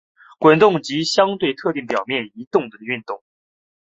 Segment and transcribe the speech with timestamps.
[0.39, 3.21] 滚动及相对特定表面平移的的运动。